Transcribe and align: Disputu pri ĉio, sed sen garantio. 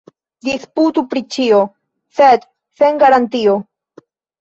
Disputu 0.45 1.03
pri 1.11 1.23
ĉio, 1.35 1.61
sed 2.23 2.51
sen 2.83 3.01
garantio. 3.07 3.59